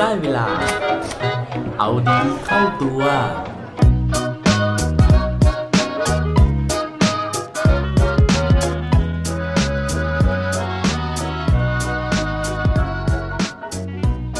[0.00, 0.46] ได้เวลา
[1.78, 3.02] เอาดีเข้าตัว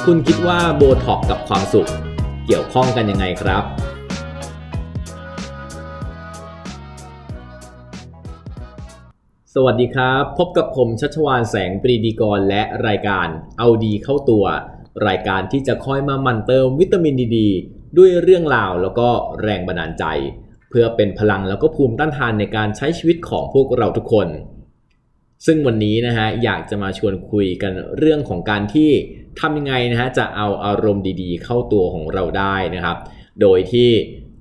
[0.04, 1.90] คุณคิดว่าโบท็อกกับความสุข
[2.46, 3.64] เกี่ยวข้องกันยังไงครับ
[9.54, 14.46] สวัสดีครับ พบกับผมชัชวานแสงปรีดีกรและรายการเอาดีเข้าตัว
[15.06, 17.38] รายการที่จะคอยมามั่นเติมวิตามินดีด
[17.98, 19.08] ด้วยเรื่องราวแล้วก็
[19.42, 20.04] แรงบันดาลใจ
[20.70, 24.28] เพื่อเป็นพลังแล้วก็ภูมิต้านทานในการใช้ชีวิตของพวกเราทุกคน
[25.46, 28.90] ซึ่งวันนี้นะฮะอยากจะมาชวนคุยกันเรื่องของการที่
[29.40, 32.96] ทำยังไงนะฮะจะเอาอารมณ์ดีๆ เข้าตัวของเราได้นะครับ
[33.40, 33.90] โดยที่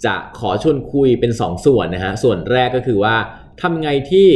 [0.05, 3.15] จะขอชวนคุยเป็น 2สส่วนนะฮะส่วนแรกก็คือว่า
[3.61, 4.27] ทำยังไงที่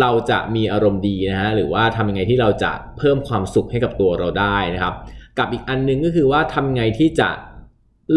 [0.00, 4.94] เราจะมีอารมณ์ดีนะฮะหรือว่าทำยังไงที่เราจะเพิ่มความสุขให้กับตัวเราได้นะครับ
[5.38, 7.30] กับอีกอันนึงก็คือว่าทำไงที่จะ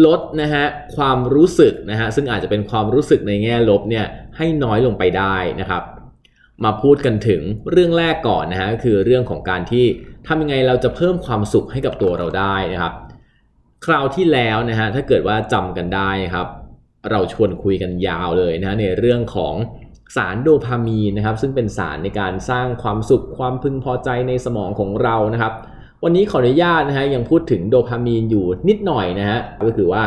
[0.06, 0.64] ลดนะฮะ
[0.96, 4.04] ความรู้สึกนะฮะซึ่งอาจจะเป็นความรู้สึกในแง่ลบเนี่ย
[4.36, 5.82] ให้น้อยลงไปได้นะครับ
[6.64, 9.84] มาพูดกันถึงเรื่องแรกก่อนนะฮะก็คือเรื่องของการที่
[10.26, 12.92] ทำยังไงเราจะเพิ่มความสุขให้กับตัวเราได้นะครับ
[13.86, 16.48] คราวที่แล้วนะฮะถ้าเกิดว่าจำกันได้ครับ
[17.10, 19.54] เราชวนคุยกันยาวเลยนะในเรื่องของ
[20.16, 25.54] สารโดพามีนนะครับ ซึ่งเป็นสารในการสร้างความสุขความพึงพอใจในสมองของเรานะครับ
[26.06, 30.02] วันนี้ขออนุญาตนะฮะยังพูดถึงโดพามีนอยู่นิดหน่อยนะฮะก็คือว่า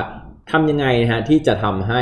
[0.52, 2.02] ทำยังไงนะฮะที่จะทำให้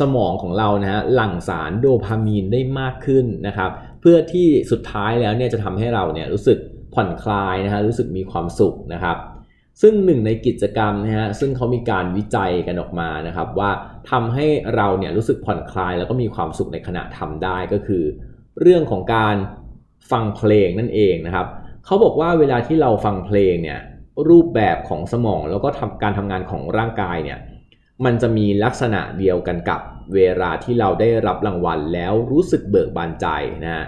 [0.00, 6.58] สมองของเรานะฮะหลั่งสารโดพามีนได้มากขึ้นนะครับเพื่อที่สุดท้ายแล้วเนี่ยจะทำให้เราเนี่ยรู้สึก
[6.94, 9.16] ผ่อนคลายนะฮะรู้สึกมีความสุขนะครับ
[9.82, 13.70] ซึ่งหนึ่งในกิจกรรมนะฮะซึ่งเขามีการวิจัยกันออกมานะครับ ว่า
[14.10, 18.02] ทำให้เราเนี่ยรู้สึกผ่อนคลายแล้วก็มีความสุขในขณะทำได้ก็คือ
[18.60, 19.36] เรื่องของการ
[20.10, 21.48] ฟังเพลงนั่นเองนะครับ
[21.84, 23.80] เขาบอกว่าเวลาที่เราฟังเพลงเนี่ย
[24.28, 27.38] รูปแบบของสมองแล้วก็ทำการทำงานของร่างกายเนี่ย
[28.04, 29.80] มันจะมีลักษณะเดียวกันกับ
[30.14, 33.26] เวลาที่เราได้รับรางวัลแล้วรู้สึกเบิกบานใจ
[33.64, 33.86] นะฮะ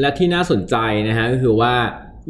[0.00, 0.76] และที่น่าสนใจ
[1.08, 1.74] นะฮะก็คือว่า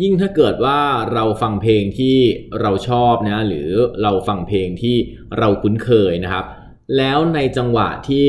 [0.02, 0.80] ยิ่งถ้าเกิดว่า
[1.14, 2.16] เราฟังเพลงที่
[2.60, 3.68] เราชอบนะหรือ
[4.02, 4.96] เราฟังเพลงที่
[5.38, 6.44] เราคุ้นเคยนะครับ
[6.96, 8.26] แล้วในจังหวะที่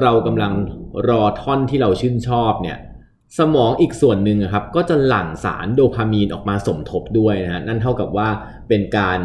[0.00, 0.52] เรากำลัง
[1.08, 2.78] รอท่อนที่เราชื่นชอบเนี่ย
[3.38, 8.28] สมองอีกส่วนหนึ่งครับก็จะหลั่งสารโดพามีนออกมาสมทบด้วยนะฮะนั่นเท่ากับว่า
[8.68, 9.20] เป็นการ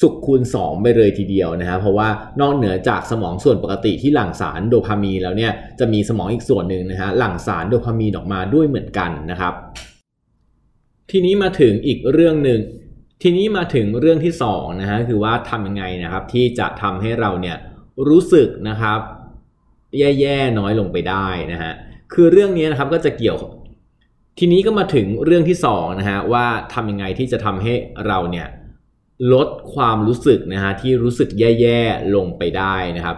[0.00, 2.08] สุขคูณ 2 ไปเลยทีเดียวนะฮะเพราะว่า
[2.40, 9.54] นอกเหนือจากสมองส่วนปกติที่หลั่งสารโดพามีนแล้วเนี่ยจะมีสมองอีกส่วนหนึ่งนะฮะหลั่งสารโดพามีนออกมาด้วยเหมือนกันนะครับ
[11.10, 12.60] ทีนี้มาถึงอีกเรื่องหนึ่ง
[13.22, 17.56] ทีนี้มาถึงเรื่องที่2นะฮะคือว่าทำยังไงนะครับที่จะทำให้เราเนี่ย
[18.08, 19.00] รู้สึกนะครับ
[19.98, 21.72] แย่ๆน้อยลงไปได้นะฮะ
[22.14, 23.38] คือเรื่องนี้นะครับก็จะเกี่ยว
[24.38, 27.72] ทีนี้ก็มาถึงเรื่องที่2นะฮะว่าทำยังไงที่จะทำให้
[28.06, 28.48] เราเนี่ย
[29.32, 33.16] ลดความรู้สึกนะฮะที่รู้สึกแย่ๆลงไปได้นะครับ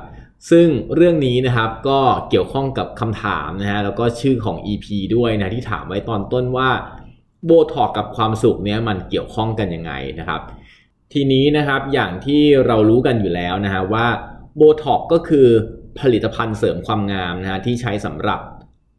[0.51, 4.87] ซึ่งเรื่องนี้นะครับก็เกี่ยวข้องกับคำถามนะฮะแล้วก็ชื่อของ EP
[5.17, 6.71] ด้วยนะที่ถามไว้ตอนต้นว่า
[7.45, 10.41] โบท็อกกับความสุขเนี้ยมันเกี่ยวข้องกันยังไงนะครับ
[11.13, 14.07] ทีนี้นะครับอย่างที่เรารู้กันอยู่แล้วนะฮะว่า
[14.57, 15.49] โบท็อกก็คือ
[16.01, 18.41] ผลิตภัณฑ์เสริมความงามนะฮะที่ใช้สำหรับ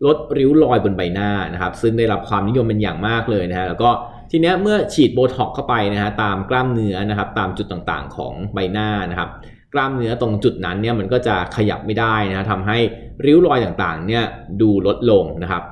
[0.05, 3.89] ลดริ้วรอยบนใบหน้านะครับ ซึ่งได้รับความนิยมเป็นอย่างมากเลยนะฮะแล้วก็
[4.31, 9.29] ทีเนี้ยเมื่อฉีดโบท็อกเข้าไปนะฮะตามกล้ามเนื้อนะครับตามจุดต่างๆของใบหน้านะครับ
[9.73, 12.77] กล้ามเนื้อตรงจุดนั้นเนี่ยมันก็จะขยับไม่ได้นะทำให้
[13.25, 14.23] ริ้วรอยต่างๆเนี่ย
[14.61, 15.63] ดูลดลงนะครับ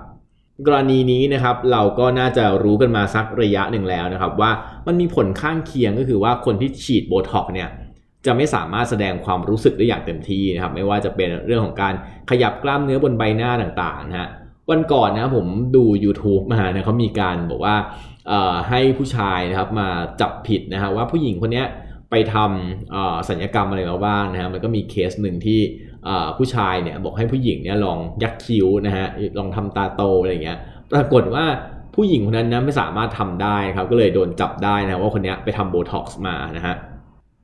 [0.67, 4.51] กรณีนี้นะครับเราก็น่าจะรู้กันมาสักระยะหนึ่งแล้วนะครับ ว่า
[4.87, 7.69] มันมีผลข้างเคียงก็คือว่าคนที่ฉีดโบท็อกเนี่ย
[8.25, 11.93] จะไม่สามารถแสดงความรู้สึกได้อย่างเต็มที่นะครับ ไม่ว่าจะเป็นเรื่องของการ
[12.29, 14.29] ขยับกล้ามเนื้อบนใบหน้าต่างๆนะฮะ
[14.69, 17.75] วันก่อนนะผมดู YouTube มานะเขามีการบอกว่า
[18.69, 19.87] ให้ผู้ชายนะครับมา
[20.21, 21.63] จับผิดนะฮะว่าผู้หญิงคนนี้
[22.11, 25.59] ไปทำศัลยกรรมอะไรมาบ้างนะฮะมันก็มีเคสหนึ่งที่
[26.37, 29.07] ผู้ชายเนี่ยบอกให้ผู้หญิงเนี่ยลองยักคิ้วนะฮะ
[29.39, 30.57] ลองทำตาโตอะไรเงี้ย
[30.91, 31.45] ปรากฏว่า
[31.95, 36.75] ผู้หญิงคนนั้นนะไม่สามารถทำได้ครับก็เลยโดนจับได้นะว่าคนนี้ไปทำโบท็อกซ์มานะฮะ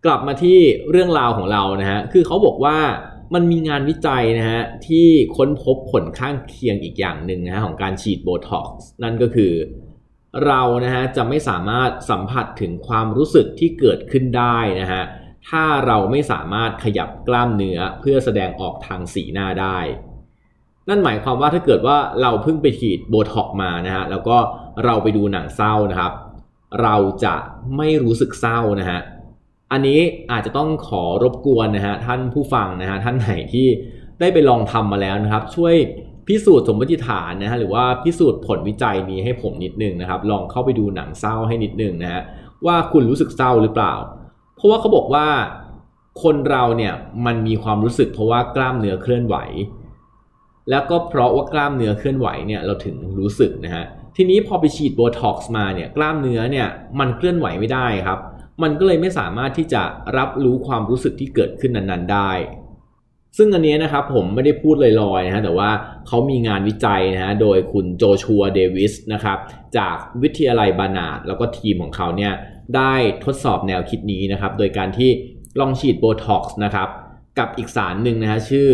[0.05, 0.59] กลับมาที่
[0.91, 2.77] เรื่องราวของเรานะฮะคือเขาบอกว่า
[3.33, 5.07] มันมีงานวิจัยนะฮะที่
[5.37, 9.53] ค้นพบผลข้างเคียงอีกอย่างหนึ่งนะฮะของการฉีดโบท็อกซ์นั่นก็คือ
[10.45, 15.03] เรานะฮะจะไม่สามารถสัมผัสถึงความรู้สึกที่เกิดขึ้นได้นะฮะ
[15.49, 19.77] ถ้าเราไม่สามารถขยับกล้ามเนื้อเพื่อแสดงออกทางสีหน้าได้
[20.89, 24.37] นั่นหมายความว่าถ้าเกิดว่าเราเพิ่งไปฉีดโบท็อกมานะฮะแล้วก็
[24.85, 26.13] เราไปดูหนังเศร้านะครับ
[26.81, 26.95] เรา
[27.25, 27.35] จะ
[27.77, 28.99] ไม่รู้สึกเศร้านะฮะ
[29.71, 29.99] อันนี้
[30.31, 33.67] อาจจะต้องขอรบกวนนะฮะท่านผู้ฟังนะฮะท่านไหนที่
[34.19, 35.75] ได้ไปลองทำมาแล้วนะครับ ช่วย
[36.27, 42.21] พิสูจน์สมมติฐานนะฮะหรือว่าพิสูจน์ผลวิจัยนี้ให้ผมนิดนึงนะครับ ลองเข้าไปดูหนังเศร้าให้นิดนึงนะฮะ
[42.65, 43.93] ว่าคุณรู้สึกเศร้าหรือเปล่า
[44.55, 45.27] เพราะว่าเขาบอกว่า
[46.23, 46.93] คนเราเนี่ย
[47.25, 49.35] มันมีความรู้สึกเพราะว่ากล้ามเนื้อเคลื่อนไหว
[50.69, 53.85] แล้วก็เพราะว่ากล้ามเนื้อเคลื่อนไหวเนี่ยเราถึงรู้สึกนะฮะ
[54.15, 56.67] ทีนี้พอไปฉีดโบท็อกซ์มาเนี่ยกล้ามเนื้อเนี่ย
[56.99, 58.19] มันเคลื่อนไหวไม่ได้ครับ
[58.63, 59.83] มันก็เลยไม่สามารถที่จะ
[60.17, 62.31] รับรู้ความรู้สึกที่เกิดขึ้นนั้นๆได้
[63.37, 65.69] ซึ่งอันนี้นะครับผมไม่ได้พูดลอยๆนะฮะแต่ว่า
[66.07, 69.37] เขามีงานวิจัยนะฮะโดยคุณโจชัวเดวิสนะครับ
[69.77, 72.33] จากวิทยาลัยบาร์นาร์ดแล้วก็ทีมของเขาเนี่ย
[72.75, 72.93] ได้
[73.25, 75.09] ทดสอบแนวคิดนี้นะครับโดยการที่
[75.59, 76.89] ลองฉีดโบท็อกซ์นะครับ
[77.39, 78.69] กับอีกสารหนึ่งนะฮะชื่อ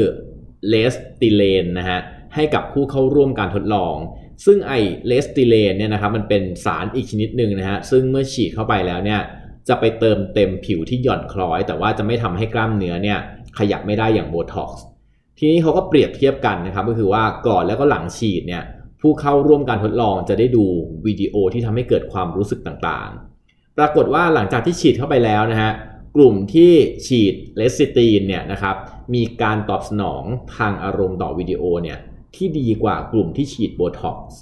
[0.68, 2.00] Restylane นะฮะ
[2.36, 3.96] ให้กับผู้เข้าร่วมการทดลอง
[4.46, 4.74] ซึ่งไอ
[5.08, 9.22] Restylane เนี่ยนะครับมันเป็นสารอีกชนิดหนึ่งนะฮะซึ่งเมื่อฉีดเข้าไปแล้วเนี่ย
[9.70, 13.20] จะไปเติมเต็มผิวที่หย่อนคล้อย แต่ว่าจะไม่ทำให้กล้ามเนื้อเนี่ย
[13.58, 14.84] ขยับไม่ได้อย่างโบท็อกซ์
[15.38, 18.64] ทีนี้เขาก็เปรียบเทียบกันนะครับก็คือว่าก่อนแล้วก็หลังฉีดเนี่ย
[19.02, 20.66] ผู้เข้าร่วมการทดลองจะได้ดู
[21.06, 25.72] วิดีโอที่ทำให้เกิดความรู้สึกต่างๆ ปรากฏว่าหลังจากที่ฉีดเข้าไปแล้วนะฮะ
[26.16, 26.72] กลุ่มที่
[27.08, 28.76] ฉีดเลสซิตีนเนี่ยนะครับ
[29.14, 30.24] มีการตอบสนอง
[30.58, 31.98] ทางอารมณ์ต่อวิดีโอเนี่ย
[32.36, 34.40] ที่ดีกว่ากลุ่มที่ฉีดโบท็อกซ์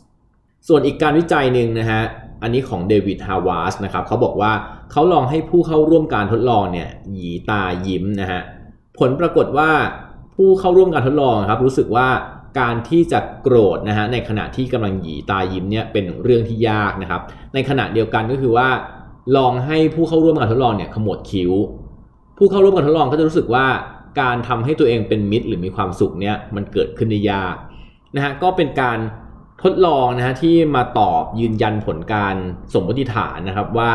[0.67, 2.01] ส่วนอีกการวิจัยหนึ่งนะฮะ
[2.41, 4.51] อันนี้ของเดวิดฮาวาสนะครับเขาบอกว่า
[4.91, 8.41] เขาลองให้ผู้เข้าร่วมการทดลองเนี่ยหยีตายิ้มนะฮะ
[8.99, 9.71] ผลปรากฏว่า
[10.35, 12.07] ผู้เข้าร่วมการทดลองครับ รู้สึกว่า
[12.59, 17.21] การที่จะโกรธนะฮะในขณะที่กำลังหยีตายิ้มเนี่ยเป็นเรื่องที่ยากนะครับ
[17.53, 18.69] ในขณะเดียวกันก็คือว่า
[19.37, 21.51] ลองให้ผู้เข้าร่วมการทดลองเนี่ยขมวดคิ้ว
[22.37, 23.65] ผู้เข้าร่วมการทดลองก็จะรู้สึกว่า
[24.21, 27.55] การทำให้ตัวเองเป็นมิตรหรือมีความสุขเนี่ยมันเกิดขึ้นได้ยาก
[28.15, 28.99] นะฮะก็เป็นการ
[29.63, 32.35] ทดลองนะฮะที่มาตอบยืนยันผลการ
[32.73, 33.91] สมมติฐานนะครับว่า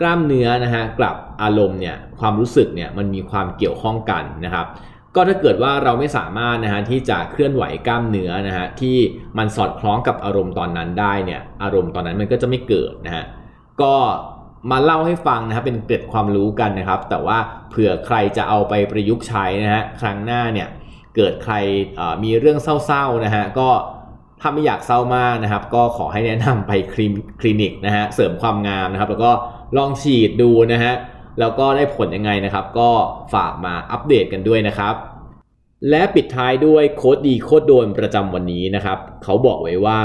[0.00, 4.66] กล้ามเนื้อนะฮะกับอารมณ์เนี่ยความรู้สึกเนี่ยมันมีความเกี่ยวข้องกันนะครับ
[5.14, 8.96] ก็ถ้าเกิดว่าเราไม่สามารถนะฮะที่จะเคลื่อนไหวกล้ามเนื้อนะฮะที่
[9.38, 13.24] มันสอดคล้องกับอารมณ์ตอนนั้นได้เนี่ยอารมณ์ตอนนั้นมันก็จะไม่เกิดนะฮะ
[13.82, 13.94] ก็
[14.70, 17.38] มาเล่าให้ฟังนะครับเป็นเกร็ดความรู้กันนะครับ แต่ว่า
[17.70, 20.68] เผื่อใครจะเอาไปประยุกต์ใช้นะฮะครั้งหน้าเนี่ย
[21.16, 21.54] เกิดใคร
[22.24, 23.68] มีเรื่องเศร้าๆนะฮะก็
[24.44, 29.32] ถ้าไม่อยากเศร้ามากนะครับ ก็ขอให้แนะนำไปคลินิกนะฮะเสริมความงามนะครับ แล้วก็
[29.76, 30.92] ลองฉีดดูนะฮะ
[31.40, 32.90] แล้วก็ได้ผลยังไงนะครับ ก็
[33.34, 34.94] ฝากมาอัปเดตกันด้วยนะครับ
[35.90, 40.00] และปิดท้ายด้วยโค้ดดีโค้ดโดนประจำวันนี้นะครับ เขาบอกไว้ว่า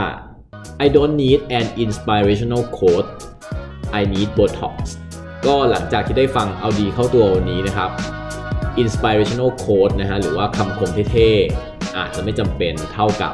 [0.85, 3.09] I don't need an inspirational quote
[3.99, 4.75] I need Botox
[5.45, 7.89] ก็หลังจากที่ได้ฟังเอาดีเข้าตัววันนี้นะครับ
[8.81, 13.33] inspirational quote นะฮะหรือว่าคำคมเท่ๆอาจจะไม่จำเป็นเท่ากับ